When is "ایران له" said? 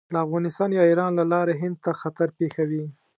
0.89-1.25